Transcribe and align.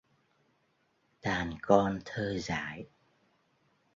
Đàn 1.21 1.53
con 1.61 1.99
thơ 2.05 2.37
dại 2.39 2.85